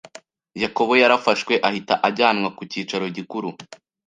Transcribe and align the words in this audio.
Yakobo 0.63 0.93
yarafashwe 1.01 1.53
ahita 1.67 1.93
ajyanwa 2.07 2.49
ku 2.57 2.61
cyicaro 2.71 3.05
gikuru. 3.15 3.49